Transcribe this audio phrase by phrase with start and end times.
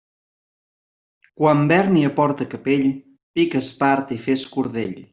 [1.41, 2.89] Quan Bèrnia porta capell,
[3.39, 5.03] pica espart i fes cordell.